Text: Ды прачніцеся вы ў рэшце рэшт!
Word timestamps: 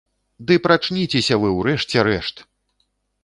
Ды 0.51 0.55
прачніцеся 0.67 1.37
вы 1.43 1.49
ў 1.57 1.59
рэшце 1.67 1.97
рэшт! 2.09 2.37